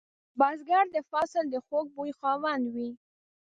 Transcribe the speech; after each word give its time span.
بزګر 0.39 0.85
د 0.95 0.97
فصل 1.11 1.43
د 1.51 1.55
خوږ 1.65 1.85
بوی 1.95 2.11
خاوند 2.19 2.63
وي 2.73 2.89